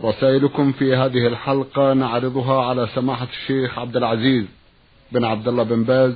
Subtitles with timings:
[0.00, 4.44] رسائلكم في هذه الحلقة نعرضها على سماحة الشيخ عبد العزيز
[5.12, 6.14] بن عبد الله بن باز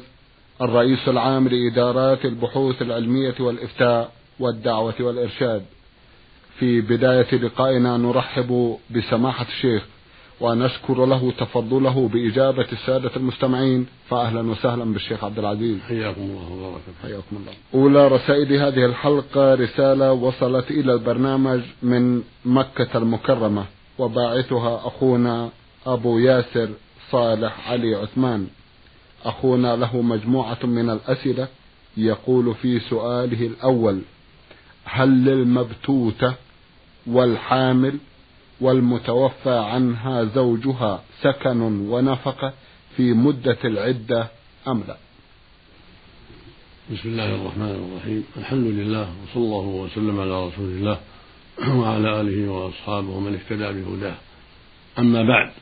[0.62, 5.62] الرئيس العام لإدارات البحوث العلمية والإفتاء والدعوة والإرشاد.
[6.58, 9.82] في بداية لقائنا نرحب بسماحة الشيخ
[10.40, 13.86] ونشكر له تفضله بإجابة السادة المستمعين.
[14.08, 15.80] فأهلا وسهلا بالشيخ عبد العزيز.
[15.80, 17.52] حياكم الله وبارك حياكم الله.
[17.74, 23.64] أولى رسائل هذه الحلقة رسالة وصلت إلى البرنامج من مكة المكرمة.
[23.98, 25.50] وباعثها أخونا
[25.86, 26.68] أبو ياسر
[27.10, 28.46] صالح علي عثمان.
[29.24, 31.48] أخونا له مجموعة من الأسئلة
[31.96, 34.02] يقول في سؤاله الأول
[34.84, 36.34] هل للمبتوتة
[37.06, 37.98] والحامل
[38.60, 42.52] والمتوفى عنها زوجها سكن ونفقة
[42.96, 44.28] في مدة العدة
[44.68, 44.96] أم لا؟
[46.92, 48.24] بسم الله الرحمن الرحيم.
[48.36, 51.00] الحمد لله وصلى الله وسلم على رسول الله.
[51.80, 54.16] وعلى آله وأصحابه ومن اهتدى بهداه.
[54.98, 55.52] أما بعد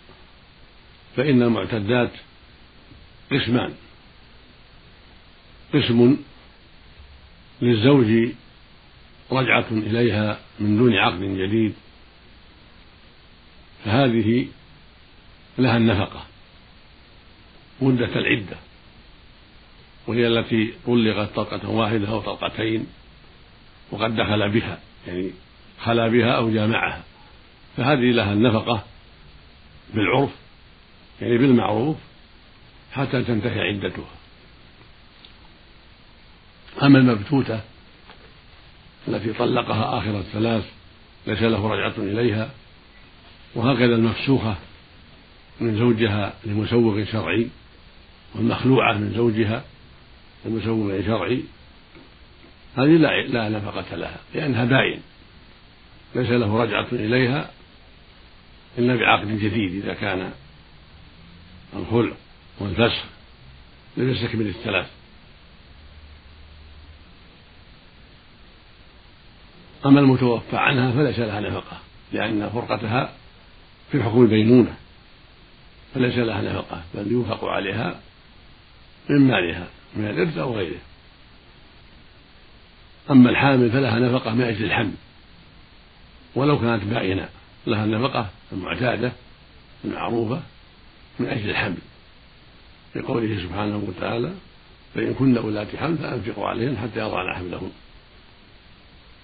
[1.17, 2.11] فإن المعتدات
[3.33, 3.75] قسمان.
[5.75, 6.17] قسم
[7.63, 8.33] للزوج
[9.33, 11.75] رجعة إليها من دون عقد جديد.
[13.85, 14.47] فهذه
[15.59, 16.27] لها النفقة
[17.81, 18.57] مدة العدة
[20.07, 22.87] وهي التي طلقت طلقة واحدة أو طلقتين
[23.91, 25.31] وقد دخل بها يعني
[25.81, 27.03] خلا بها أو جامعها.
[27.77, 28.85] فهذه لها النفقة
[29.95, 30.31] بالعرف
[31.21, 31.97] يعني بالمعروف
[32.93, 34.11] حتى تنتهي عدتها.
[36.83, 37.61] أما المبتوتة
[39.09, 40.65] التي طلقها آخر الثلاث
[41.27, 42.51] ليس له رجعة إليها
[43.55, 44.57] وهكذا المفسوخة
[45.61, 47.49] من زوجها لمسوغ شرعي
[48.35, 49.65] والمخلوعة من زوجها
[50.45, 51.43] لمسوغ شرعي
[52.77, 55.01] هذه لا لا نفقة لها لأنها باين
[56.15, 57.51] ليس له رجعة إليها
[58.79, 60.33] إلا بعقد جديد إذا كان
[61.77, 62.13] الخلع
[62.61, 63.05] والفسخ
[63.97, 64.87] لم يستكمل الثلاث.
[69.87, 71.81] أما المتوفى عنها فليس لها نفقة
[72.13, 73.13] لأن فرقتها
[73.93, 74.75] في حكم البينونة
[75.95, 78.01] فليس لها نفقة بل ينفق عليها
[79.09, 80.81] من مالها من الإرث أو غيره.
[83.11, 84.95] أما الحامل فلها نفقة من أجل الحمل.
[86.35, 87.29] ولو كانت بائنة
[87.67, 89.13] لها النفقة المعتادة
[89.85, 90.43] المعروفة
[91.19, 91.79] من أجل الحمل.
[92.97, 94.33] لقوله سبحانه وتعالى
[94.95, 97.73] فإن كن أولات حمل فأنفقوا عليهن حتى يضعن حملهن.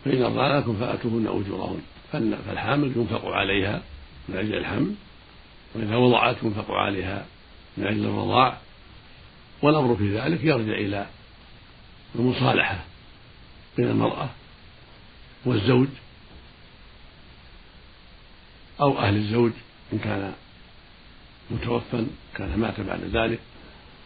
[0.04, 1.80] فإن أرضعن لكم فآتوهن أجورهن.
[2.12, 3.82] فالحامل ينفق عليها
[4.28, 4.94] من أجل الحمل
[5.74, 7.26] وإذا وضعت ينفق عليها
[7.76, 8.58] من أجل الرضاع.
[9.62, 11.06] والأمر في ذلك يرجع إلى
[12.14, 12.84] المصالحة
[13.76, 14.28] بين المرأة
[15.44, 15.88] والزوج
[18.80, 19.52] أو أهل الزوج
[19.92, 20.32] إن كان
[21.50, 23.38] متوفى كان مات بعد ذلك.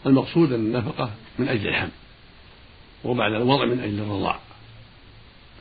[0.07, 1.91] المقصود أن النفقة من أجل الحمل
[3.05, 4.41] وبعد الوضع من أجل الرضاع.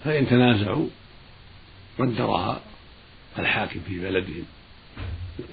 [0.03, 0.87] فإن تنازعوا
[1.99, 2.61] قدرها
[3.39, 4.45] الحاكم في بلدهم.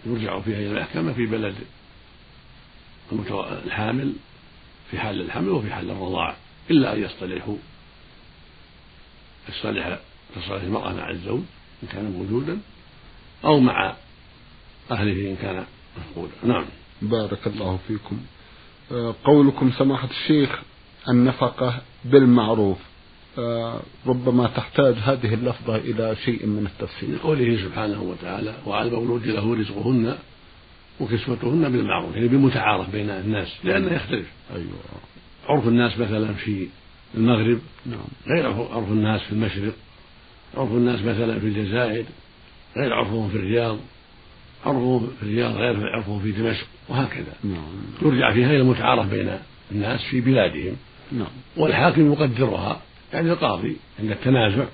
[0.07, 1.55] يرجع فيها إلى المحكمة في بلد
[3.67, 4.13] الحامل
[4.91, 6.37] في حال الحمل وفي حال الرضاعة
[6.71, 7.57] إلا أن يصطلحوا.
[9.49, 9.99] يصطلح
[10.37, 11.43] تصالح المرأة مع الزوج
[11.83, 12.59] إن كان موجودا.
[13.45, 13.95] أو مع
[14.91, 15.65] أهله إن كان
[15.99, 16.33] مفقودا.
[16.45, 16.65] نعم.
[17.03, 18.19] بارك الله فيكم.
[18.93, 20.63] آه، قولكم سماحة الشيخ
[21.09, 22.79] النفقة بالمعروف.
[23.39, 27.19] آه، ربما تحتاج هذه اللفظة إلى شيء من التفسير.
[27.23, 30.19] قوله سبحانه وتعالى وعلى المولود له رزقهن
[31.01, 32.15] وكسوتهن بالمعروف.
[32.15, 34.27] يعني بالمتعارف بين الناس لأنه يختلف.
[34.55, 34.79] أيوة.
[35.49, 36.69] عرف الناس مثلا في
[37.15, 37.99] المغرب نعم.
[38.27, 39.73] غير عرف الناس في المشرق
[40.57, 42.05] عرف الناس مثلا في الجزائر
[42.77, 43.79] غير عرفهم في الرياض
[44.67, 47.35] عرفهم في الرياض غير عرفهم في دمشق وهكذا.
[47.45, 47.63] نعم.
[48.03, 49.39] يرجع فيها إلى المتعارف بين
[49.73, 50.77] الناس في بلادهم.
[51.13, 51.31] نعم.
[51.57, 52.81] والحاكم يقدرها
[53.13, 54.65] يعني القاضي عند التنازع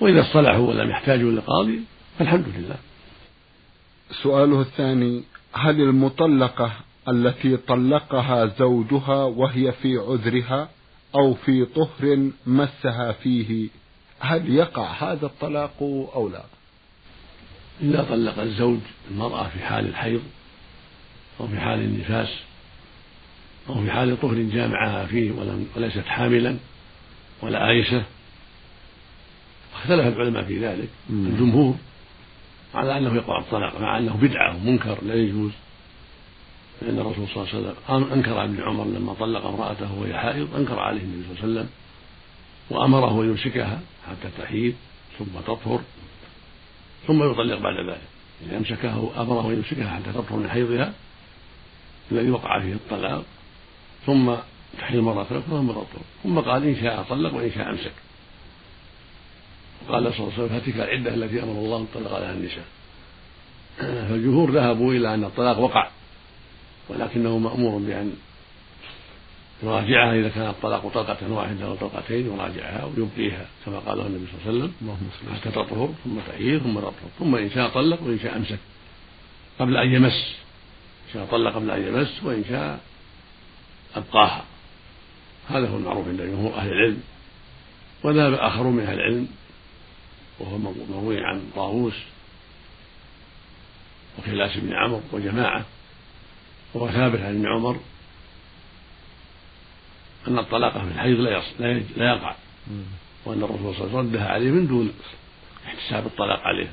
[0.00, 1.80] وإذا اصطلحوا ولم يحتاجوا للقاضي
[2.18, 2.76] فالحمد لله.
[4.22, 5.22] سؤاله الثاني
[5.52, 6.72] هل المطلقة
[7.08, 10.68] التي طلقها زوجها وهي في عذرها
[11.14, 13.68] أو في طهر مسها فيه
[14.20, 15.82] هل يقع هذا الطلاق
[16.14, 16.44] أو لا؟
[17.82, 18.78] إذا طلق الزوج
[19.10, 20.22] المرأة في حال الحيض
[21.40, 22.28] أو في حال النفاس
[23.68, 25.32] أو في حال طهر جامعها فيه
[25.76, 26.56] وليست حاملا
[27.42, 28.02] ولا آيسة
[29.74, 31.74] اختلف العلماء في ذلك الجمهور
[32.74, 35.50] على أنه يقع الطلاق مع أنه بدعة ومنكر لا يجوز.
[36.82, 40.78] لأن الرسول صلى الله عليه وسلم أنكر ابن عمر لما طلق امرأته وهي حائض أنكر
[40.78, 41.68] عليه النبي صلى الله عليه وسلم
[42.70, 44.74] وأمره أن يمسكها حتى تحيض
[45.18, 45.80] ثم تطهر.
[47.06, 48.16] ثم يطلق بعد ذلك.
[48.42, 50.92] إذا أمسكه أمره أن يمسكها حتى تطهر من حيضها
[52.12, 53.24] الذي وقع فيه الطلاق
[54.06, 54.34] ثم
[54.78, 57.92] تحيض مرة أخرى ثم تطهر ثم قال إن شاء طلق وإن شاء أمسك.
[59.88, 62.64] قال صلى الله عليه وسلم فتلك العدة التي أمر الله أن طلق عليها النساء.
[64.08, 65.90] فالجمهور ذهبوا إلى أن الطلاق وقع
[66.88, 68.16] ولكنه مأمور بأن
[69.62, 74.62] يراجعها إذا كان الطلاق طلقة واحدة أو طلقتين يراجعها ويبقيها كما قاله النبي صلى الله
[74.62, 75.34] عليه وسلم.
[75.34, 78.58] حتى تطهر ثم تحيض ثم تطهر ثم إن شاء طلق وإن شاء أمسك.
[79.58, 80.36] قبل أن يمس.
[81.08, 82.80] إن شاء طلق قبل أن يمس وإن شاء
[83.96, 84.44] أبقاها.
[85.48, 87.02] هذا هو المعروف عند جمهور أهل العلم.
[88.04, 89.28] وذهب آخرون من أهل العلم.
[90.38, 90.58] وهو
[90.90, 91.94] مروي عن طاووس
[94.18, 95.64] وكلاس بن عمرو وجماعة.
[96.74, 97.80] وهو ثابت عن ابن عمر.
[100.28, 101.42] أن الطلاق في الحيض لا
[101.96, 102.34] لا يقع.
[103.24, 104.92] وأن الرسول صلى الله عليه وسلم ردها عليه من دون
[105.66, 106.68] احتساب الطلاق عليه.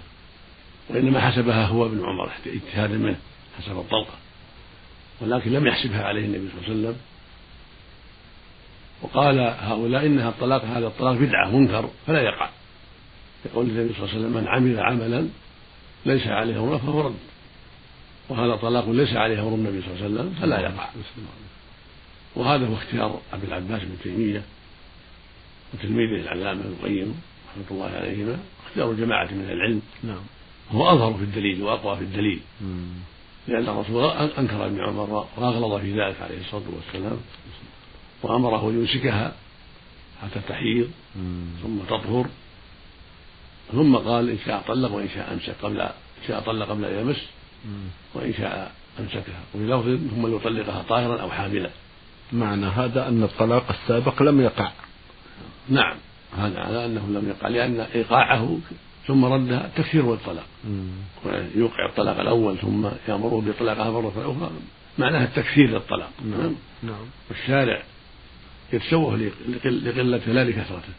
[0.89, 3.17] وإنما حسبها هو ابن عمر اجتهادا منه
[3.57, 4.13] حسب الطلقة
[5.21, 7.01] ولكن لم يحسبها عليه النبي صلى الله عليه وسلم.
[9.01, 12.49] وقال هؤلاء إنها الطلاق هذا الطلاق بدعة منكر فلا يقع.
[13.45, 15.27] يقول النبي صلى الله عليه وسلم من عمل عملا
[16.05, 17.15] ليس عليه أمر فهو رد.
[18.29, 20.89] وهذا طلاق ليس عليه أمر النبي صلى الله عليه وسلم فلا يقع.
[22.43, 24.43] وهذا هو اختيار أبي العباس بن تيمية
[25.73, 28.37] وتلميذه العلامة ابن القيم رحمة الله عليهما
[28.67, 29.81] اختيار جماعة من العلم.
[30.03, 30.21] نعم.
[30.71, 32.39] هو أظهر في الدليل وأقوى في الدليل.
[33.47, 34.03] لأن الرسول
[34.39, 37.17] أنكر ابن عمر وأغلظ في ذلك عليه الصلاة والسلام
[38.23, 39.33] وأمره أن يمسكها
[40.21, 40.91] حتى تحيض
[41.63, 42.25] ثم تطهر.
[43.71, 47.21] ثم قال إن شاء طلق وإن شاء أمسك قبل إن شاء طلق قبل أن يمس
[48.13, 49.41] وإن شاء أمسكها.
[49.55, 51.69] وفي لفظ ثم يطلقها طاهرا أو حاملا.
[52.33, 54.71] معنى هذا أن الطلاق السابق لم يقع.
[55.69, 55.95] نعم
[56.37, 58.57] هذا على أنه لم يقع لأن إيقاعه
[59.07, 60.45] ثم ردها تكثير والطلاق
[61.55, 64.51] يوقع الطلاق الأول ثم يأمره بطلاقها مرة أخرى
[64.97, 66.55] معناها التكثير للطلاق نعم.
[66.83, 67.05] نعم.
[67.29, 67.81] والشارع
[68.73, 69.31] يتشوه
[69.65, 70.93] لقلته لا لكثرته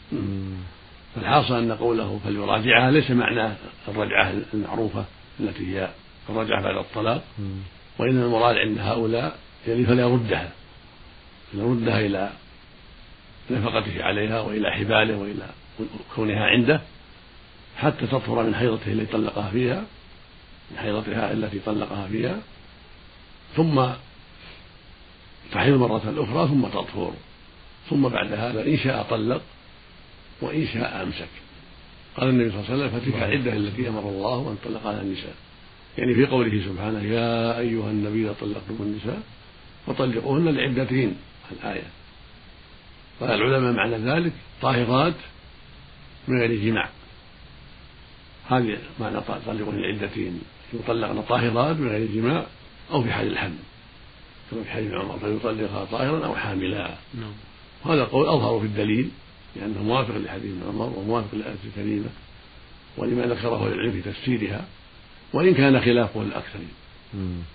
[1.14, 3.56] فالحاصل أن قوله فليراجعها ليس معناه
[3.88, 5.04] الرجعة المعروفة
[5.40, 5.88] التي هي
[6.28, 7.24] الرجعة بعد الطلاق
[7.98, 9.38] وإنما المراد عند هؤلاء
[9.68, 10.52] يعني فليردها
[11.52, 12.32] فليردها إلى
[13.50, 15.50] نفقته عليها وإلى حباله وإلى
[16.14, 16.80] كونها عنده
[17.76, 19.84] حتى تطهر من حيضته التي طلقها فيها
[20.70, 22.38] من حيضتها التي طلقها فيها.
[23.56, 23.86] ثم
[25.52, 27.12] تحيض مرة أخرى ثم تطهر.
[27.90, 29.42] ثم بعد هذا إن شاء طلق
[30.40, 31.28] وإن شاء أمسك.
[32.16, 35.34] قال النبي صلى الله عليه وسلم فتلك العدة التي أمر الله أن طلق على النساء.
[35.98, 39.22] يعني في قوله سبحانه يا أيها النبي طلقتم النساء
[39.86, 41.14] فطلقوهن لعدتهن
[41.52, 41.86] الآية.
[43.20, 44.32] قال العلماء معنى ذلك
[44.62, 45.14] طاهرات
[46.28, 46.88] من غير جماع.
[48.48, 50.40] هذه معنى طلقوهن لعدتهن
[50.72, 52.46] يطلقن طاهرات من غير جماع
[52.90, 53.58] أو في حال الحمل.
[54.50, 56.94] كما في حديث عمر فيطلقها طاهرا أو حاملا.
[57.14, 57.32] نعم.
[57.84, 59.10] وهذا القول أظهر في الدليل
[59.56, 62.08] لأنه موافق لحديث عمر وموافق للآية الكريمة.
[62.96, 64.64] ولما ذكره العلم في تفسيرها
[65.32, 66.72] وإن كان خلافه للأكثرين.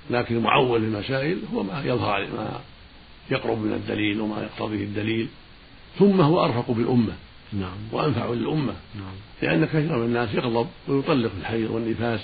[0.09, 2.59] لكن المعول المسائل هو ما يظهر ما
[3.31, 5.27] يقرب من الدليل وما يقتضيه الدليل
[5.99, 7.13] ثم هو أرفق بالأمة.
[7.53, 7.77] نعم.
[7.91, 8.73] وأنفع للأمة.
[8.95, 9.13] نعم.
[9.41, 12.19] لأن كثير من الناس يغضب ويطلق الحيض والنفاس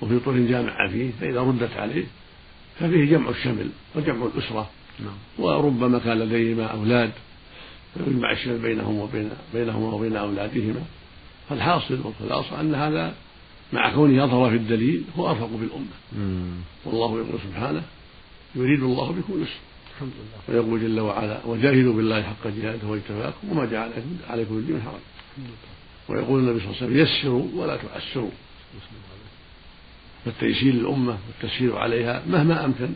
[0.00, 2.04] وفي طول جامع فيه فإذا ردت عليه
[2.80, 4.70] ففيه جمع الشمل وجمع الأسرة.
[5.00, 5.16] نعم.
[5.38, 7.12] وربما كان لديهما أولاد
[7.96, 10.82] ويجمع الشمل بينهم وبين بينهما وبين أولادهما.
[11.48, 13.14] فالحاصل والخلاصة أن هذا
[13.72, 15.86] مع كونه أظهر في الدليل هو أرفق بالأمة.
[16.84, 17.82] والله يقول سبحانه
[18.54, 19.60] يريد الله بكم اليسر
[20.48, 23.92] ويقول جل وعلا وجاهدوا بالله حق جهاده واجتباكم وما جعل
[24.30, 25.00] عليكم من حرج.
[26.08, 28.30] ويقول النبي صلى الله عليه وسلم يسروا ولا تعسروا
[30.24, 32.92] فالتيسير للأمة والتسهيل عليها مهما أمكن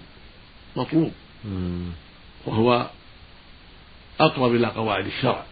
[0.76, 1.12] مطلوب.
[2.46, 2.90] وهو
[4.20, 5.44] أقرب إلى قواعد الشرع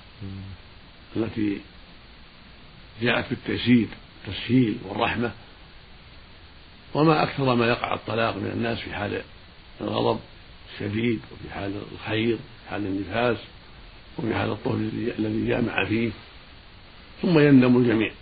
[1.16, 1.60] التي
[3.02, 3.86] جاءت بالتيسير
[4.28, 5.32] التسهيل والرحمة.
[6.94, 9.22] وما أكثر ما يقع الطلاق من الناس في حال
[9.80, 10.20] الغضب
[10.72, 13.36] الشديد وفي حال الخير في حال النفاس
[14.18, 14.76] وفي حال الطهر
[15.18, 16.10] الذي جامع فيه.
[17.22, 18.12] ثم يندم الجميع.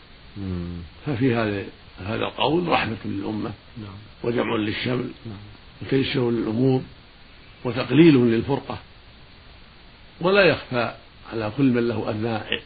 [1.06, 1.64] ففي هذا
[2.06, 3.94] هذا القول رحمة للأمة نعم.
[4.24, 5.36] وجمع للشمل نعم.
[5.82, 6.82] وتيسير للأمور
[7.64, 8.78] وتقليل للفرقة.
[10.20, 10.94] ولا يخفى
[11.32, 12.60] على كل من له أدنى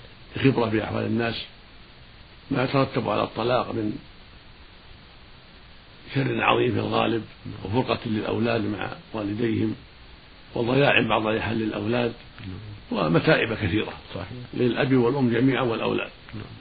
[0.44, 1.34] خبرة بأحوال الناس.
[2.50, 3.98] ما يترتب على الطلاق من
[6.14, 7.22] شر عظيم في الغالب
[7.64, 9.74] وفرقة للأولاد مع والديهم
[10.54, 12.12] وضياع بعض لحل الأولاد
[12.92, 14.28] ومتاعب كثيرة صحيح.
[14.54, 16.10] للأب والأم جميعا والأولاد.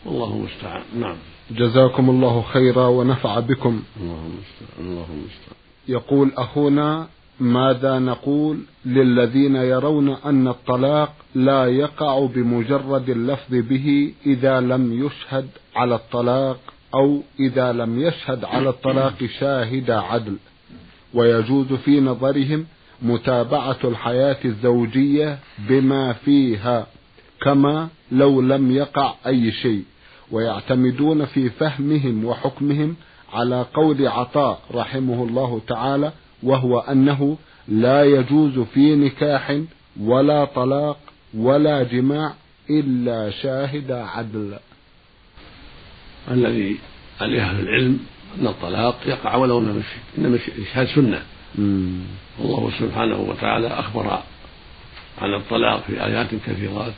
[0.05, 0.83] والله المستعان.
[0.99, 1.15] نعم.
[1.51, 3.83] جزاكم الله خيرا ونفع بكم.
[4.01, 5.55] اللهم المستعان اللهم المستعان
[5.87, 7.07] يقول أخونا
[7.39, 15.95] ماذا نقول للذين يرون أن الطلاق لا يقع بمجرد اللفظ به إذا لم يشهد على
[15.95, 16.59] الطلاق؟
[16.95, 20.37] أو إذا لم يشهد على الطلاق شاهد عدل.
[21.13, 22.65] ويجوز في نظرهم
[23.01, 26.87] متابعة الحياة الزوجية بما فيها
[27.41, 29.83] كما لو لم يقع أي شيء.
[30.31, 32.95] ويعتمدون في فهمهم وحكمهم
[33.33, 36.11] على قول عطاء رحمه الله تعالى
[36.43, 37.37] وهو أنه
[37.67, 39.59] لا يجوز في نكاح
[40.01, 40.97] ولا طلاق
[41.37, 42.33] ولا جماع
[42.69, 44.57] إلا شاهد عدل.
[46.31, 46.77] الذي
[47.21, 47.99] عليه أهل العلم
[48.39, 51.21] أن الطلاق يقع ولو لم يشهد إنما الإشهاد سنة.
[52.39, 54.19] والله سبحانه وتعالى أخبر
[55.21, 56.93] عن الطلاق في آيات كثيرات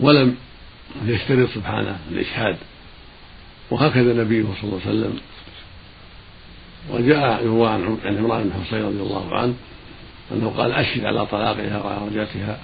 [0.00, 0.36] ولم
[1.06, 2.56] يشترط سبحانه الإشهاد.
[3.70, 5.20] وهكذا نبيه صلى الله عليه وسلم.
[6.90, 9.54] وجاء يروى عن عمران بن حصين رضي الله عنه
[10.32, 12.60] أنه قال أشهد على طلاقها وعلى رجعتها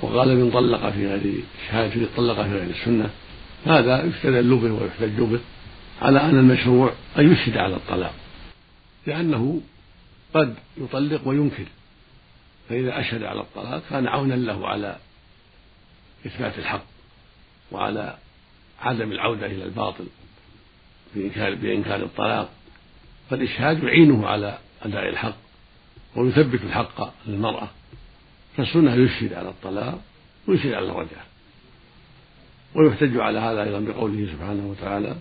[0.00, 1.34] وقال من طلق في غير
[1.68, 3.10] شهادة طلق في غير السنة.
[3.66, 5.40] هذا يستدل به ويحتج به
[6.02, 8.14] على أن المشروع أن يشهد على الطلاق.
[9.06, 9.60] لأنه
[10.34, 11.64] قد يطلق وينكر.
[12.68, 14.96] فإذا أشهد على الطلاق كان عونا له على
[16.26, 16.84] إثبات الحق
[17.72, 18.16] وعلى
[18.80, 20.06] عدم العودة إلى الباطل
[21.14, 22.50] بإنكار بإنكار الطلاق.
[23.30, 25.36] فالإشهاد يعينه على أداء الحق
[26.16, 27.68] ويثبت الحق للمرأة.
[28.56, 30.00] فالسنة يشهد على الطلاق
[30.48, 31.31] ويشهد على الرجعة
[32.74, 35.16] ويحتج على هذا أيضا بقوله سبحانه وتعالى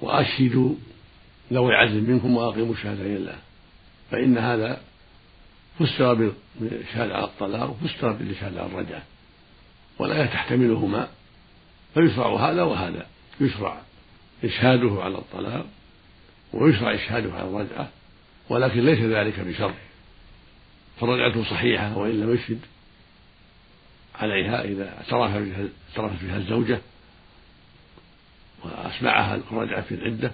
[0.00, 0.74] وأشهدوا
[1.52, 3.36] ذوي عدل منكم وأقيموا الشهادة لله
[4.10, 4.80] فإن هذا
[5.78, 9.02] فسر بالشهادة على الطلاق وفسر بالشهادة على الرجعة
[9.98, 11.08] والآية تحتملهما
[11.94, 13.06] فيشرع هذا وهذا.
[13.40, 13.80] يشرع
[14.44, 15.66] إشهاده على الطلاق
[16.52, 17.88] ويشرع إشهاده على الرجعة
[18.48, 19.74] ولكن ليس ذلك بشرط.
[21.00, 22.58] فالرجعة صحيحة وإن لم يشهد
[24.14, 26.80] عليها إذا اعترفت بها الزوجة
[28.64, 30.32] وأسمعها الرجعة في العدة.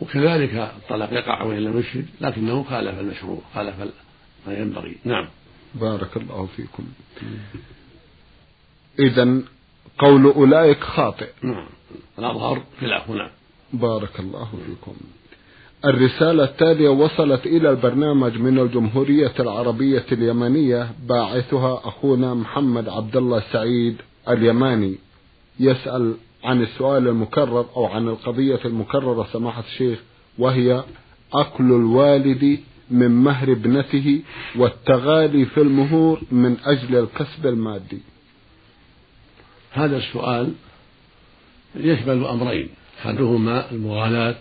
[0.00, 3.74] وكذلك الطلاق يقع وإن لم يشهد لكنه خالف المشروع خالف
[4.46, 4.96] ما ينبغي.
[5.04, 5.28] نعم.
[5.74, 6.86] بارك الله فيكم.
[8.98, 9.38] إذا
[9.98, 11.30] قول أولئك خاطئ.
[11.42, 11.68] نعم.
[12.18, 13.30] الأظهر خلاف نعم
[13.72, 14.96] بارك الله فيكم.
[15.84, 23.96] الرسالة التالية وصلت إلى البرنامج من الجمهورية العربية اليمنية باعثها أخونا محمد عبد الله سعيد
[24.28, 24.98] اليماني.
[25.60, 26.14] يسأل
[26.44, 29.98] عن السؤال المكرر أو عن القضية المكررة سماحة الشيخ
[30.38, 30.84] وهي
[31.32, 32.58] أكل الوالد
[32.90, 34.22] من مهر ابنته
[34.56, 38.00] والتغالي في المهور من أجل الكسب المادي.
[39.72, 40.52] هذا السؤال
[41.76, 42.68] يشمل أمرين
[43.00, 44.36] أحدهما المغالاة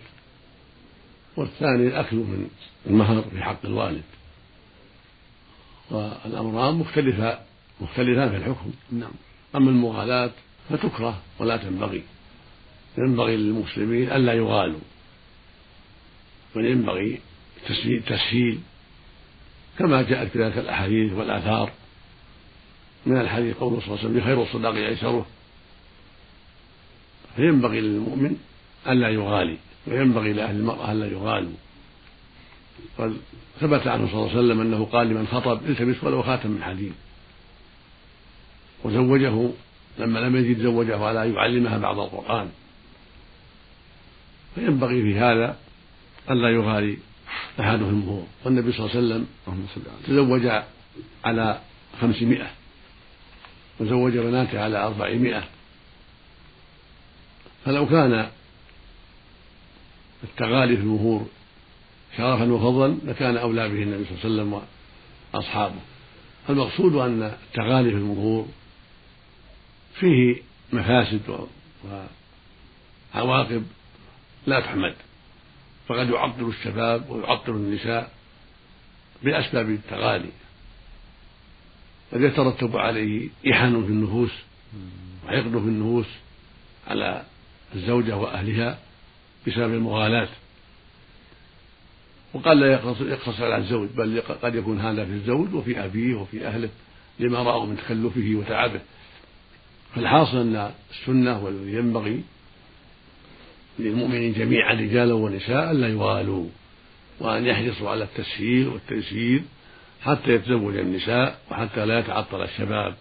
[1.38, 2.48] والثاني الأكل من
[2.88, 4.04] المهر في حق الوالد.
[5.92, 7.40] والأمران مختلفة
[7.82, 8.72] مختلفان في الحكم.
[8.92, 9.12] نعم.
[9.56, 10.32] أما المغالاة
[10.70, 12.04] فتكره ولا تنبغي.
[12.98, 14.80] ينبغي للمسلمين ألا يغالوا.
[16.56, 17.20] بل ينبغي
[18.08, 18.60] تسهيل
[19.80, 21.72] كما جاءت في ذلك الأحاديث والآثار.
[23.06, 25.26] من الحديث قوله صلى الله عليه وسلم خير الصداق أيسره
[27.36, 28.38] فينبغي للمؤمن
[28.88, 29.58] ألا يغالي.
[29.88, 31.54] وينبغي لأهل المرأة ألا يغالوا
[32.98, 33.18] قد
[33.60, 36.94] ثبت عنه صلى الله عليه وسلم أنه قال لمن خطب التمس ولو خاتم من حديد
[38.84, 39.50] وزوجه
[40.00, 42.50] لما لم يجد زوجه على أن يعلمها بعض القرآن.
[44.56, 45.58] فينبغي في هذا
[46.32, 46.98] ألا يغالي
[47.60, 48.24] أحدهم هو.
[48.46, 49.28] والنبي صلى الله عليه وسلم
[50.08, 50.64] تزوج
[51.26, 51.60] على
[52.02, 52.52] خمسمائة.
[53.80, 55.44] وزوج بناته على أربعمائة.
[57.66, 58.30] فلو كان
[60.24, 61.28] التغالي في المهور
[62.18, 64.62] شرفا وفضلا لكان أولى به النبي صلى الله عليه وسلم
[65.34, 65.80] وأصحابه.
[66.48, 68.48] فالمقصود أن التغالي في المهور
[70.00, 70.36] فيه
[70.74, 71.48] مفاسد
[73.14, 73.64] وعواقب
[74.48, 74.96] لا تحمد
[75.88, 78.12] فقد يعطل الشباب ويعطل النساء
[79.24, 80.30] بأسباب التغالي.
[82.14, 84.32] قد يترتب عليه إحن في النفوس
[85.26, 86.08] وحقد في النفوس
[86.88, 87.24] على
[87.76, 88.80] الزوجة وأهلها.
[89.48, 90.28] بسبب المغالاة.
[92.34, 96.70] وقال لا يقتصر على الزوج بل قد يكون هذا في الزوج وفي أبيه وفي أهله
[97.20, 98.82] لما رأوا من تكلفه وتعبه.
[99.96, 102.24] فالحاصل أن السنة والذي ينبغي
[103.80, 106.48] للمؤمنين جميعا رجالا ونساء لا يغالوا
[107.20, 109.42] وأن يحرصوا على التسهيل والتيسير
[110.02, 112.96] حتى يتزوج النساء وحتى لا يتعطل الشباب.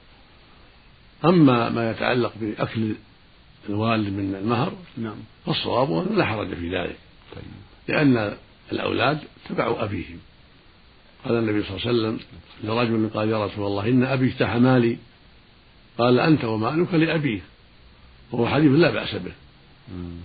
[1.25, 2.95] أما ما يتعلق بأكل
[3.69, 5.17] الوالد من المهر نعم.
[5.47, 6.97] فالصواب أنه لا حرج في ذلك.
[7.35, 7.45] طيب.
[7.89, 8.37] لأن
[8.73, 10.19] الأولاد تبع أبيهم.
[11.25, 12.21] قال النبي صلى الله عليه وسلم
[12.65, 14.97] لرجل قال يا رسول الله إن أبي اجتاح مالي.
[15.99, 17.43] قال أنت ومالك لأبيك
[18.33, 19.33] وهو حديث لا بأس به.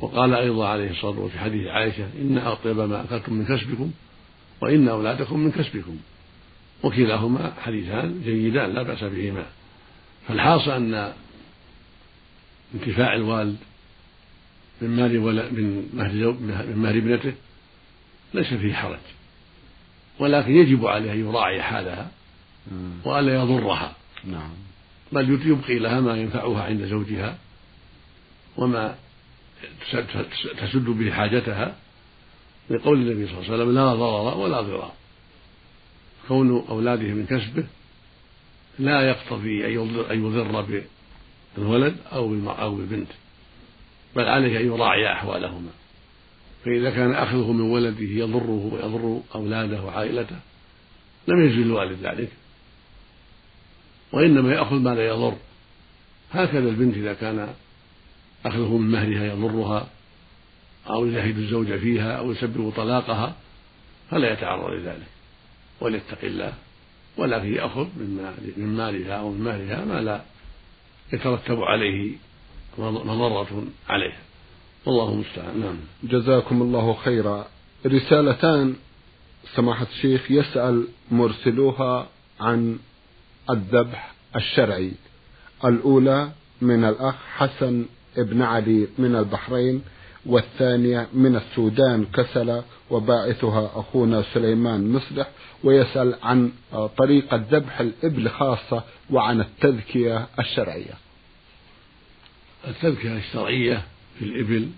[0.01, 3.91] وقال أيضا عليه الصلاة والسلام في حديث عائشة إن أطيب ما أكلتم من كسبكم
[4.61, 5.97] وإن أولادكم من كسبكم.
[6.83, 9.45] وكلاهما حديثان جيدان لا بأس بهما.
[10.27, 11.13] فالحاصل أن
[12.75, 13.57] انتفاع الوالد
[14.81, 17.33] من مال ولا من مهر من مهر ابنته
[18.33, 18.99] ليس فيه حرج
[20.19, 22.11] ولكن يجب عليه أن يراعي حالها
[23.05, 23.95] وألا يضرها.
[24.25, 24.49] نعم.
[25.11, 27.37] بل يبقي لها ما ينفعها عند زوجها
[28.57, 28.95] وما
[30.61, 31.75] تسد به حاجتها
[32.69, 34.93] لقول النبي صلى الله عليه وسلم لا ضرر ولا ضرار.
[36.27, 37.67] كون أولاده من كسبه
[38.79, 39.65] لا يقتضي
[40.11, 40.51] أن يضر
[41.57, 43.09] بالولد أو أو بالبنت.
[44.15, 45.69] بل عليه أن يراعي أحوالهما.
[46.65, 50.35] فإذا كان أخذه من ولده يضره ويضر أولاده وعائلته
[51.27, 52.29] لم يجزي الوالد ذلك.
[54.11, 55.37] وإنما يأخذ ما لا يضر.
[56.31, 57.53] هكذا البنت إذا كان
[58.45, 59.87] أخذه من مهرها يضرها
[60.89, 63.35] أو يزهد الزوج فيها أو يسبب طلاقها
[64.09, 65.07] فلا يتعرض لذلك.
[65.81, 66.53] وليتق الله.
[67.17, 67.87] ولكن يأخذ
[68.57, 70.21] من مالها أو من مهرها ما لا
[71.13, 72.15] يترتب عليه
[72.77, 74.13] مضرة عليه
[74.85, 75.59] والله المستعان.
[75.59, 75.77] نعم.
[76.03, 77.47] جزاكم الله خيرا.
[77.85, 78.75] رسالتان
[79.55, 82.07] سماحة الشيخ يسأل مرسلوها
[82.39, 82.79] عن
[83.49, 84.91] الذبح الشرعي.
[85.65, 87.85] الأولى من الأخ حسن
[88.17, 89.81] ابن علي من البحرين
[90.25, 95.29] والثانية من السودان كسلة وباعثها أخونا سليمان مصلح
[95.63, 96.51] ويسأل عن
[96.97, 100.93] طريقة ذبح الإبل خاصة وعن التذكية الشرعية.
[102.67, 103.83] التذكية الشرعية
[104.19, 104.69] في الإبل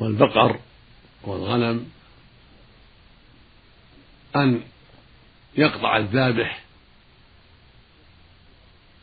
[0.00, 0.60] والبقر
[1.24, 1.86] والغنم
[4.36, 4.60] أن
[5.56, 6.64] يقطع الذابح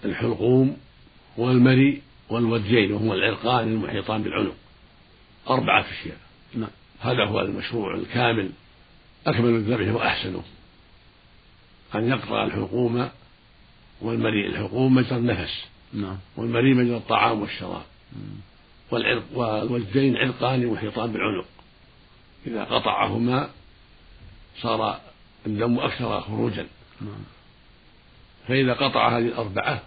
[0.06, 0.78] الحلقوم
[1.38, 4.56] والمري والوجين وهما العرقان المحيطان بالعنق.
[5.50, 6.18] أربعة أشياء.
[6.54, 6.70] نعم.
[7.00, 8.50] هذا هو المشروع الكامل.
[9.28, 10.44] أكمل الذبح وأحسنه.
[11.96, 13.10] أن يقطع الحلقوم
[14.02, 15.66] والمريء الحلقوم مجرى النفس.
[15.94, 16.18] نعم.
[16.38, 17.84] والمريء مجرى الطعام والشراب.
[18.92, 21.46] والعرق والوجين عرقان محيطان بالعنق.
[22.48, 23.50] إذا قطعهما
[24.62, 25.00] صار
[25.46, 26.68] الدم أكثر خروجا.
[27.02, 27.24] نعم.
[28.48, 29.82] فإذا قطع هذه الأربعة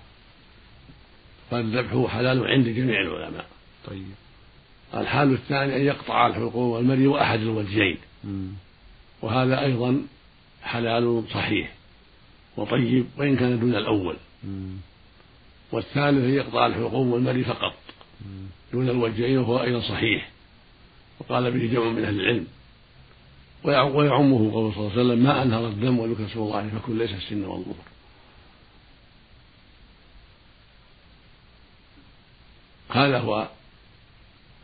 [1.50, 3.46] فالذبح حلال عند جميع العلماء.
[3.86, 4.23] طيب.
[4.96, 7.98] الحال الثاني أن يقطع الحلقوم والمري وأحد الوجهين.
[9.22, 10.02] وهذا أيضا
[10.62, 11.74] حلال صحيح
[12.56, 14.16] وطيب وإن كان دون الأول.
[15.72, 17.74] والثالث أن يقطع الحلقوم والمري فقط
[18.72, 20.30] دون الوجهين وهو أيضا صحيح.
[21.20, 22.46] وقال به جمع من أهل العلم.
[23.64, 27.44] ويعمه قول صلى الله عليه وسلم ما أنهر الدم وذكر اسم الله فكل ليس السن
[27.44, 27.74] والظهر
[32.90, 33.48] هذا هو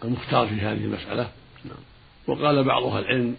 [0.04, 1.30] المختار في هذه المسألة.
[1.64, 1.78] نعم.
[2.26, 3.36] وقال بعض أهل العلم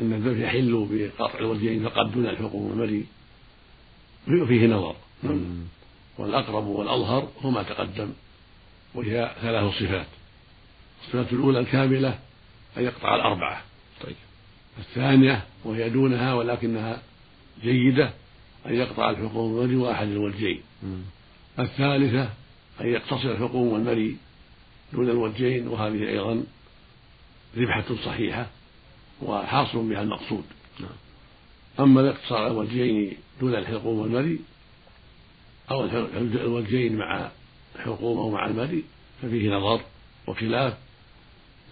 [0.00, 3.06] أن الذبح يحل بقطع الوجهين فقط دون الحقوق والمري
[4.26, 4.96] فيه نظر.
[5.22, 5.64] نعم.
[6.18, 8.12] والأقرب والأظهر هو ما تقدم
[8.94, 10.06] وهي ثلاث صفات.
[11.02, 12.18] الصفة الأولى الكاملة
[12.76, 13.62] أن يقطع الأربعة.
[14.04, 14.16] طيب.
[14.78, 17.02] الثانية وهي دونها ولكنها
[17.62, 18.10] جيدة
[18.66, 20.60] أن يقطع الحقوق والمري وأحد الوجهين.
[21.58, 22.30] الثالثة
[22.80, 24.16] أن يقتصر الحقوق والمري
[24.92, 26.44] دون الوجهين وهذه أيضا
[27.56, 28.46] ذبحة صحيحة
[29.22, 30.44] وحاصل بها المقصود.
[30.80, 30.90] نعم.
[31.80, 34.38] أما الاقتصار على الوجهين دون الحلقوم والمري
[35.70, 37.30] أو الوجهين مع
[37.76, 38.84] الحلقوم أو مع المري
[39.22, 39.80] ففيه نظر
[40.26, 40.74] وخلاف.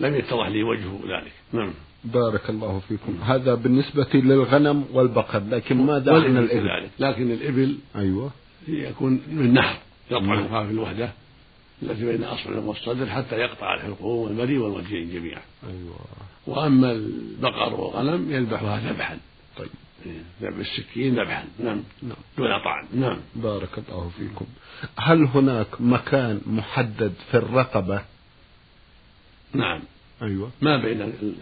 [0.00, 1.33] لم يتضح لي وجه ذلك.
[1.52, 1.72] نعم.
[2.04, 3.18] بارك الله فيكم.
[3.22, 8.30] هذا بالنسبة للغنم والبقر لكن ماذا عن الإبل؟ لكن الإبل أيوة.
[8.68, 9.78] يكون من نحر
[10.11, 11.12] يطعنها في الوحدة.
[11.83, 15.43] التي بين أصبع والصدر حتى يقطع الحلقوم والمري والوجهين جميعا.
[15.69, 15.97] أيوة.
[16.47, 19.19] وأما البقر والغنم يذبحها ذبحا.
[19.57, 19.69] طيب.
[20.43, 21.45] ذبح السكين ذبحا.
[21.59, 21.83] نعم.
[22.03, 22.16] نعم.
[22.38, 23.19] دون طعن نعم.
[23.35, 24.47] بارك الله فيكم.
[24.99, 28.03] هل هناك مكان محدد في الرقبة؟
[29.53, 29.81] نعم.
[30.23, 30.51] أيوة.
[30.62, 31.35] ما بين ال...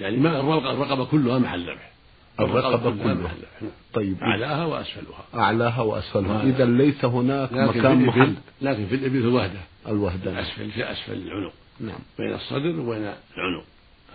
[0.00, 1.93] يعني ما الرقبة كلها محل ذبح.
[2.40, 3.70] الرقبة كلها نعم.
[3.94, 4.16] طيب.
[4.22, 5.24] أعلاها وأسفلها.
[5.34, 6.42] أعلاها وأسفلها.
[6.42, 8.34] إذا ليس هناك لكن مكان في محل.
[8.62, 9.60] لكن في الإبل الوهدة.
[9.88, 11.52] الوهدان أسفل في أسفل العنق.
[11.80, 11.98] نعم.
[12.18, 13.64] بين الصدر وبين العنق.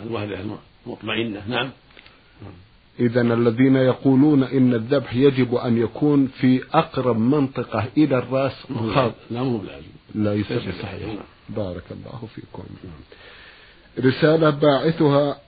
[0.03, 0.39] الوهدة
[0.85, 1.43] المطمئنة.
[1.47, 1.69] نعم.
[2.99, 9.43] إذا الذين يقولون إن الذبح يجب أن يكون في أقرب منطقة إلى الرأس خاض لا
[9.43, 9.83] مو بلازم.
[10.15, 10.81] لا ليس يصير بلازم.
[10.81, 11.17] صحيح نعم.
[11.49, 12.63] بارك الله فيكم.
[13.99, 15.39] رسالة باعثها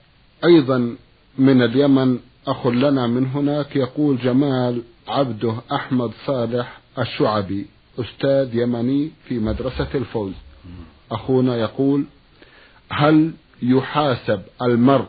[0.44, 0.96] أيضا
[1.38, 7.66] من اليمن أخ لنا من هناك يقول جمال عبده أحمد صالح الشعبي
[7.98, 10.32] أستاذ يمني في مدرسة الفوز.
[11.10, 12.04] أخونا يقول
[12.90, 15.06] هل يحاسب المرء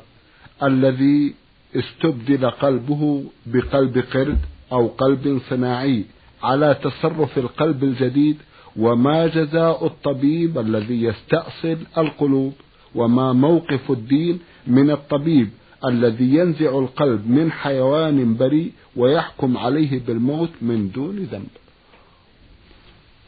[0.64, 1.34] الذي
[1.76, 4.40] استبدل قلبه بقلب قرد
[4.72, 6.06] أو قلب صناعي
[6.44, 8.38] على تصرف القلب الجديد؟
[8.78, 12.54] وما جزاء الطبيب الذي يستأصل القلوب؟
[12.96, 15.50] وما موقف الدين من الطبيب
[15.86, 21.48] الذي ينزع القلب من حيوان بريء ويحكم عليه بالموت من دون ذنب.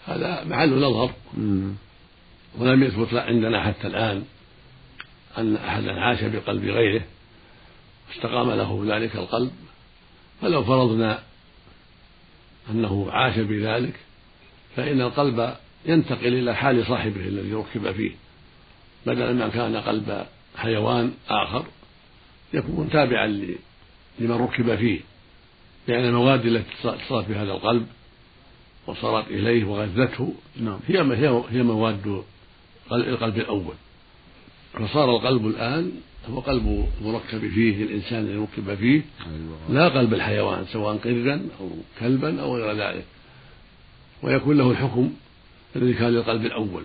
[0.06, 1.10] هذا محل نظر.
[2.60, 4.24] ولم يثبت عندنا حتى الآن
[5.38, 7.02] أن أحدا عاش بقلب غيره
[8.16, 9.52] استقام له ذلك القلب.
[10.42, 11.20] فلو فرضنا
[12.72, 14.00] أنه عاش بذلك
[14.76, 18.12] فإن القلب ينتقل إلى حال صاحبه الذي ركب فيه
[19.06, 21.66] بدل ما كان قلب حيوان آخر.
[22.54, 23.28] يكون تابعا
[24.20, 25.00] لمن ركب فيه.
[25.88, 27.88] لأن المواد التي اتصلت بهذا القلب
[28.88, 32.24] وصارت إليه وغذته نعم هي هي هي مواد
[32.92, 33.76] القلب الأول.
[34.74, 35.92] فصار القلب الآن
[36.30, 39.58] هو قلب مركب فيه الإنسان الذي ركب فيه أيوة.
[39.70, 43.06] لا قلب الحيوان سواء قردا أو كلبا أو غير ذلك.
[44.24, 45.14] ويكون له الحكم
[45.76, 46.84] الذي كان للقلب الأول.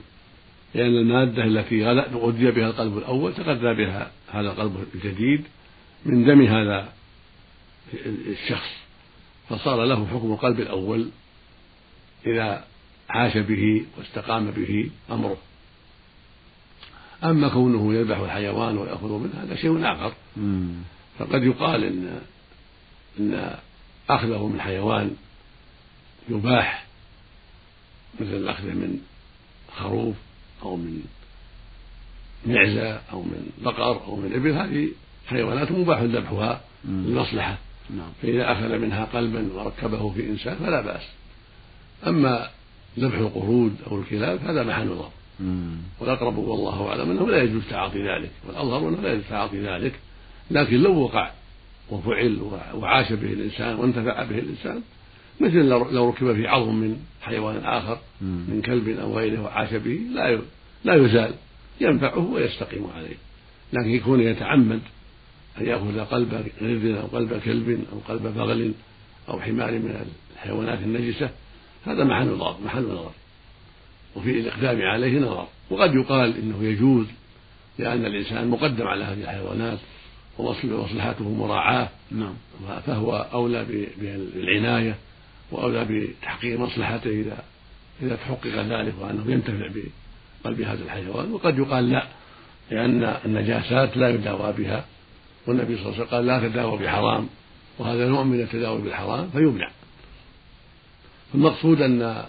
[0.75, 5.45] لأن المادة التي غذي بها القلب الأول تغذى بها هذا القلب الجديد
[6.07, 6.93] من دم هذا
[8.05, 8.71] الشخص.
[9.49, 11.11] فصار له حكم القلب الأول
[12.27, 12.65] إذا
[13.09, 15.37] عاش به واستقام به أمره.
[17.25, 20.13] أما كونه يذبح الحيوان ويأخذ منه هذا شيء آخر.
[21.19, 22.21] فقد يقال إن
[23.19, 23.55] إن
[24.11, 25.17] أخذه من حيوان
[26.29, 26.87] يباح
[28.21, 29.01] مثل الأخذ من
[29.77, 30.17] خروف.
[30.63, 31.03] أو من
[32.47, 34.89] معزة أو من بقر أو من إبل هذه
[35.27, 36.61] حيوانات مباح ذبحها.
[36.85, 37.59] للمصلحة.
[37.91, 38.11] نعم.
[38.23, 41.03] فإذا أخذ منها قلبا وركبه في إنسان فلا بأس.
[42.07, 42.49] أما
[42.99, 45.11] ذبح القرود أو الكلاب هذا محل نظر.
[46.01, 48.31] والأقرب والله أعلم أنه لا يجوز تعاطي ذلك.
[48.49, 49.93] والأظهر أنه لا يجوز تعاطي ذلك.
[50.51, 51.31] لكن لو وقع
[51.91, 52.41] وفعل
[52.75, 54.83] وعاش به الإنسان وانتفع به الإنسان
[55.41, 57.99] مثل لو لو ركب في عظم من حيوان آخر.
[58.21, 60.41] من كلب أو غيره وعاش به لا
[60.85, 61.35] لا يزال
[61.81, 63.17] ينفعه ويستقيم عليه.
[63.73, 64.81] لكن يكون يتعمد
[65.61, 68.73] أن يأخذ قلب غرد أو قلب كلب أو قلب بغل
[69.29, 71.31] أو حمار من الحيوانات النجسة
[71.87, 73.11] هذا محل نظر محل نظر.
[74.17, 75.47] وفي الإقدام عليه نظر.
[75.71, 77.07] وقد يقال إنه يجوز
[77.79, 79.79] لأن الإنسان مقدم على هذه الحيوانات
[80.39, 81.89] ومصلحته مراعاة.
[82.11, 82.35] نعم.
[82.87, 83.67] فهو أولى
[83.99, 84.95] بالعناية.
[85.51, 87.45] وأولى بتحقيق مصلحته إذا
[88.03, 91.33] إذا تحقق ذلك وأنه ينتفع بقلب هذا الحيوان.
[91.33, 92.07] وقد يقال لا
[92.71, 94.85] لأن النجاسات لا يداوى بها.
[95.47, 97.29] والنبي صلى الله عليه وسلم قال لا تداوى بحرام
[97.79, 99.71] وهذا نوع من التداوي بالحرام فيمنع.
[101.35, 102.25] المقصود أن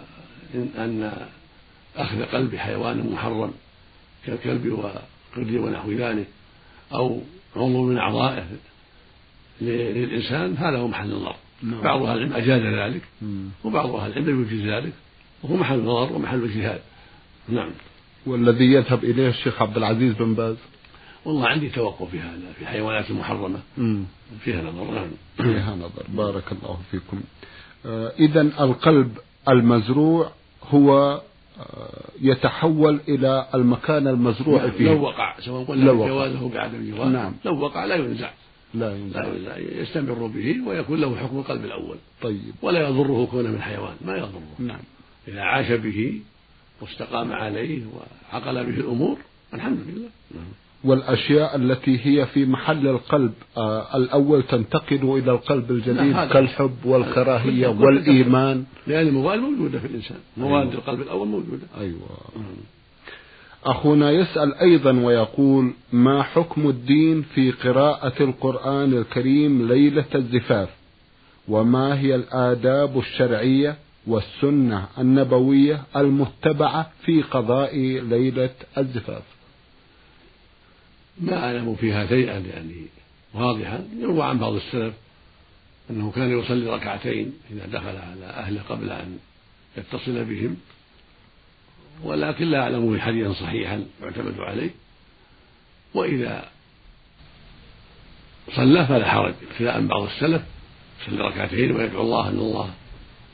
[0.56, 1.28] أن
[1.98, 3.54] أخذ قلب حيوان محرم
[4.26, 6.28] كالكلب والقرد ونحو ذلك
[6.94, 7.22] أو
[7.56, 8.46] عضو من أعضائه
[9.62, 11.36] للإنسان هذا هو محل النظر.
[11.64, 13.02] بعض أهل العلم أجاز ذلك.
[13.64, 14.94] وبعض أهل العلم لم يجيز ذلك
[15.44, 16.82] وهو محل نظر ومحل اجتهاد.
[17.50, 17.70] نعم.
[18.26, 20.56] والذي يذهب إليه الشيخ عبد العزيز بن باز؟
[21.26, 23.60] والله عندي توقف في هذا في الحيوانات المحرمة.
[23.78, 24.04] مم.
[24.40, 25.08] فيها نظر نعم.
[25.38, 26.04] فيها نظر.
[26.10, 27.22] بارك الله فيكم.
[27.86, 29.18] آه إذا القلب
[29.50, 30.32] المزروع
[30.70, 31.22] هو
[31.60, 34.86] آه يتحول إلى المكان المزروع نعم، فيه.
[34.86, 35.92] لو وقع سواء قلنا.
[35.92, 37.10] بجوازه بعدم جوازه.
[37.12, 37.34] نعم.
[37.46, 38.30] لو وقع لا ينزع.
[38.74, 41.98] لا لا يستمر به ويكون له حكم القلب الأول.
[42.22, 42.54] طيب.
[42.62, 44.42] ولا يضره كونه من حيوان ما يضره.
[44.60, 44.80] نعم.
[45.28, 46.20] إذا عاش به
[46.82, 47.82] واستقام عليه
[48.34, 49.18] وعقل به الأمور
[49.54, 50.10] الحمد لله.
[50.36, 50.52] نعم.
[50.84, 57.68] والأشياء التي هي في محل القلب آه الأول تنتقل إلى القلب الجديد نعم، كالحب والكراهية
[57.68, 58.66] والإيمان.
[58.88, 60.18] لأن المواد موجودة في الإنسان.
[60.38, 60.74] مواد أيوة.
[60.74, 61.68] القلب الأول موجودة.
[61.80, 62.00] أيوة.
[63.66, 70.70] أخونا يسأل أيضا ويقول ما حكم الدين في قراءة القرآن الكريم ليلة الزفاف؟
[71.48, 79.24] وما هي الآداب الشرعية والسنة النبوية المتبعة في قضاء ليلة الزفاف؟
[81.22, 82.86] ما أعلم فيها شيئا يعني
[83.34, 83.88] واضحا.
[84.00, 84.94] يروى عن بعض السلف
[85.90, 89.18] أنه كان يصلي ركعتين إذا دخل على أهله قبل أن
[89.78, 90.58] يتصل بهم.
[92.04, 94.70] ولكن لا أعلم حديثا صحيحا يعتمد عليه.
[95.94, 96.50] وإذا
[98.56, 100.42] صلى فلا حرج ابتلاء بعض السلف
[101.02, 102.70] يصلي ركعتين ويدعو الله أن الله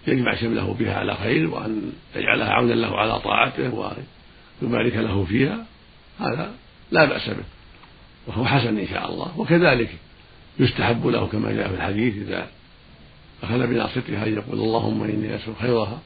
[0.07, 3.93] يجمع شمله بها على خير وأن يجعلها عونا له على طاعته
[4.61, 5.65] ويبارك له فيها
[6.19, 6.51] هذا
[6.91, 7.43] لا بأس به.
[8.27, 9.39] وهو حسن إن شاء الله.
[9.39, 9.89] وكذلك
[10.59, 12.47] يستحب له كما جاء في الحديث إذا
[13.43, 16.01] أخذ بناصيتها أن يقول اللهم إني أسأل خيرها.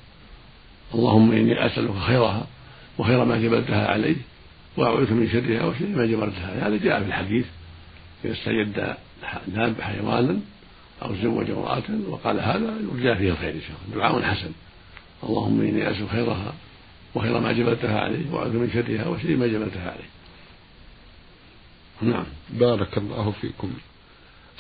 [0.96, 2.48] اللهم إني أسألك خيرها
[2.98, 4.16] وخير ما جبلتها عليه
[4.78, 7.46] وأعوذك من شرها وشر ما جبلتها هذا جاء في الحديث.
[8.26, 8.96] إذا استجد
[9.48, 10.40] داب حيوانا
[11.02, 14.52] أو زوج امرأة وقال هذا يرجى فيه الخير إن شاء الله دعاء حسن.
[15.24, 16.54] اللهم إني أسأل خيرها
[17.16, 20.10] وخير ما جبلتها عليه وأعوذ من شرها وشر ما جبلتها عليه
[22.02, 22.26] نعم.
[22.50, 23.72] بارك الله فيكم.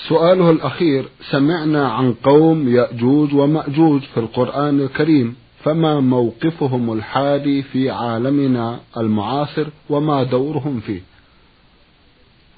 [0.09, 5.35] سؤاله الأخير سمعنا عن قوم يأجوج ومأجوج في القرآن الكريم.
[5.63, 11.01] فما موقفهم الحالي في عالمنا المعاصر وما دورهم فيه.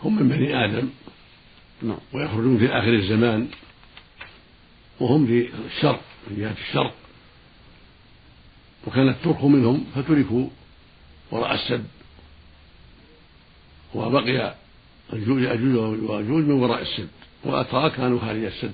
[0.04, 0.90] هم من بني آدم.
[1.82, 1.98] نعم.
[2.14, 3.48] ويخرجون في آخر الزمان.
[5.00, 6.94] وهم في الشرق في جهة الشرق.
[8.88, 10.48] وكان الترك منهم فتركوا
[11.32, 11.86] وراء السد.
[13.96, 14.56] وبقي
[15.14, 15.44] يأجوج
[15.76, 17.10] ومأجوج من وراء السد.
[17.44, 18.74] وأتراك كانوا خارج السد.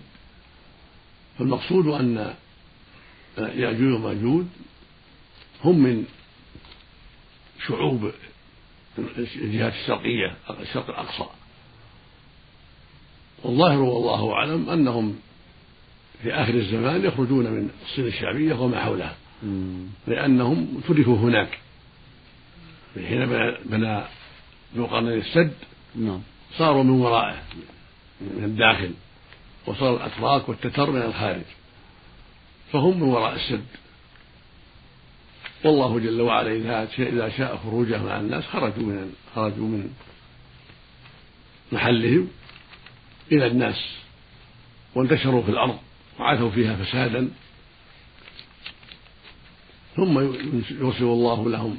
[1.40, 2.34] فالمقصود أن
[3.40, 4.46] يأجوج ومأجوج
[5.64, 6.06] هم من
[7.68, 8.12] شعوب
[9.18, 11.26] الجهات الشرقية الشرق الأقصى.
[13.44, 15.20] والظاهر والله أعلم أنهم
[16.24, 19.16] في آخر الزمان يخرجون من الصين الشعبية وما حولها
[20.08, 21.60] لأنهم تركوا هناك.
[22.96, 23.26] حين
[23.66, 24.04] بنى
[24.76, 25.54] ذو قرنين السد
[25.96, 26.22] نعم.
[26.58, 27.44] صاروا من ورائه
[28.22, 28.92] من الداخل
[29.68, 31.44] وصار الأتراك والتتر من الخارج.
[32.72, 33.66] فهم من وراء السد.
[35.64, 39.94] والله جل وعلا إذا شاء خروجه مع الناس خرجوا من خرجوا من
[41.72, 42.28] محلهم
[43.32, 43.96] إلى الناس
[44.96, 45.80] وانتشروا في الأرض
[46.20, 47.30] وعثوا فيها فسادا.
[49.96, 50.20] ثم
[50.82, 51.78] يرسل الله لهم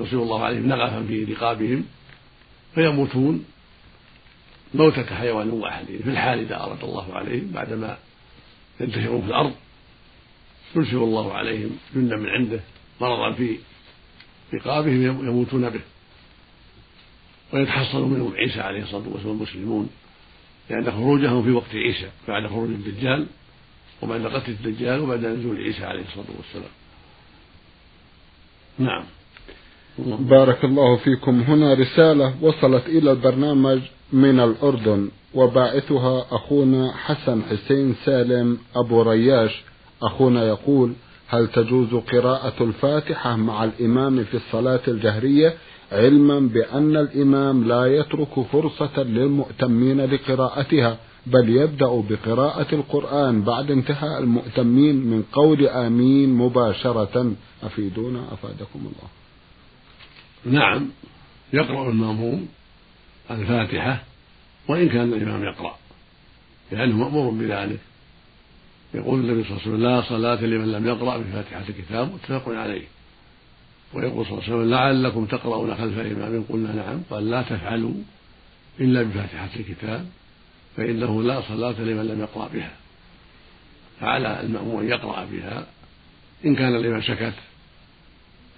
[0.00, 1.84] يرسل الله عليهم نغفا في رقابهم
[2.74, 3.44] فيموتون
[4.74, 5.84] موتة حيوان واحد.
[5.86, 7.98] في الحال إذا أراد الله عليهم بعدما
[8.80, 9.54] ينتشرون في الأرض.
[10.76, 12.60] يرسل الله عليهم جندا من عنده
[13.00, 13.58] مرضا في
[14.54, 15.80] رقابهم يموتون به.
[17.52, 19.90] ويتحصل منهم عيسى عليه الصلاة والسلام المسلمون
[20.70, 23.26] لأن خروجهم في وقت عيسى بعد خروج الدجال
[24.02, 26.70] وبعد قتل الدجال وبعد نزول عيسى عليه الصلاة والسلام.
[28.78, 29.04] نعم.
[30.18, 31.40] بارك الله فيكم.
[31.40, 33.80] هنا رسالة وصلت إلى البرنامج
[34.12, 39.62] من الأردن وباعثها أخونا حسن حسين سالم أبو رياش
[40.02, 40.92] أخونا يقول
[41.28, 45.54] هل تجوز قراءة الفاتحة مع الإمام في الصلاة الجهرية
[45.92, 54.96] علما بأن الإمام لا يترك فرصة للمؤتمين لقراءتها بل يبدأ بقراءة القرآن بعد انتهاء المؤتمين
[54.96, 57.32] من قول آمين مباشرة؟
[57.62, 59.08] أفيدونا أفادكم الله.
[60.60, 60.88] نعم
[61.52, 62.48] يقرأ المأموم
[63.30, 64.02] الفاتحة
[64.68, 65.76] وإن كان الإمام يقرأ
[66.72, 67.80] لأنه مأمور بذلك.
[68.94, 72.84] يقول النبي صلى الله عليه وسلم لا صلاة لمن لم يقرأ بفاتحة الكتاب متفق عليه.
[73.94, 76.44] ويقول صلى الله عليه وسلم لعلكم تقرؤون خلف إمام.
[76.48, 77.02] قلنا نعم.
[77.10, 77.94] قال لا تفعلوا
[78.80, 80.06] إلا بفاتحة الكتاب
[80.76, 82.72] فإنه لا صلاة لمن لم يقرأ بها.
[84.00, 85.66] فعلى المأموم أن يقرأ بها
[86.44, 87.34] إن كان الإمام سكت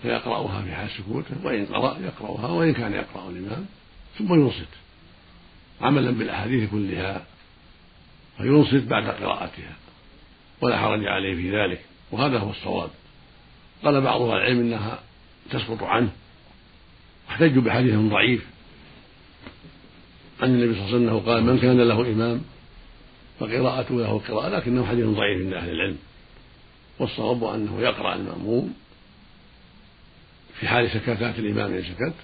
[0.03, 3.66] فيقرأها في حال سكوته وإن قرأ يقرأها وإن كان يقرأ الإمام
[4.18, 4.68] ثم ينصت
[5.81, 7.25] عملا بالأحاديث كلها
[8.37, 9.77] فينصت بعد قراءتها.
[10.62, 12.90] ولا حرج عليه في ذلك وهذا هو الصواب.
[13.85, 14.98] قال بعض أهل العلم إنها
[15.51, 16.12] تسقط عنه
[17.29, 18.46] واحتجوا بحديث ضعيف.
[20.40, 22.42] عن النبي صلى الله عليه وسلم قال من كان له إمام
[23.40, 25.98] فقراءته له قراءة لكنه حديث ضعيف عند أهل العلم.
[26.98, 28.75] والصواب أنه يقرأ المأموم
[30.61, 32.14] في حال سكتات الإمام إن سكت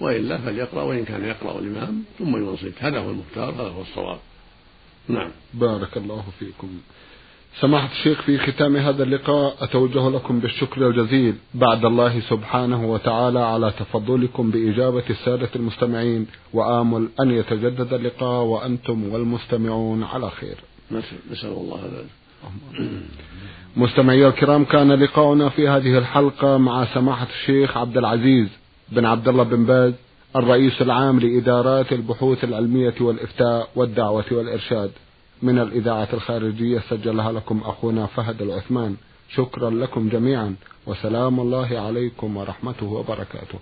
[0.00, 2.74] وإلا فليقرأ وإن كان يقرأ الإمام ثم ينصت.
[2.78, 4.18] هذا هو المختار هذا هو الصواب.
[5.08, 5.30] نعم.
[5.54, 6.80] بارك الله فيكم.
[7.60, 13.72] سماحة الشيخ في ختام هذا اللقاء أتوجه لكم بالشكر الجزيل بعد الله سبحانه وتعالى على
[13.78, 20.56] تفضلكم بإجابة السادة المستمعين وآمل أن يتجدد اللقاء وأنتم والمستمعون على خير.
[21.30, 22.22] نسأل الله ذلك
[23.76, 28.48] مستمعي الكرام كان لقاؤنا في هذه الحلقة مع سماحة الشيخ عبد العزيز
[28.88, 29.92] بن عبد الله بن باز
[30.36, 34.90] الرئيس العام لإدارات البحوث العلمية والإفتاء والدعوة والإرشاد.
[35.42, 38.96] من الإذاعة الخارجية سجلها لكم أخونا فهد العثمان.
[39.28, 40.54] شكرا لكم جميعا
[40.86, 43.58] وسلام الله عليكم ورحمته وبركاته.